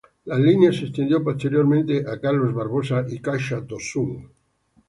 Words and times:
La 0.25 0.39
línea 0.39 0.71
se 0.73 0.85
extendió 0.85 1.23
posteriormente 1.23 2.03
a 2.11 2.19
Carlos 2.19 2.55
Barbosa 2.55 3.05
y 3.07 3.19
Caxias 3.19 3.67
do 3.67 3.77
Sul. 3.79 4.31